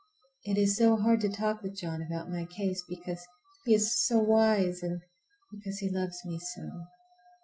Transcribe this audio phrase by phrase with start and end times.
[0.45, 3.23] It is so hard to talk with John about my case, because
[3.67, 4.99] he is so wise, and
[5.51, 6.85] because he loves me so.